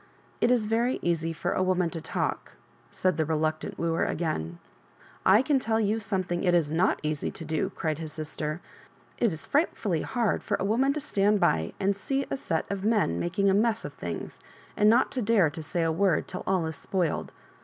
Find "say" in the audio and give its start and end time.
15.61-15.83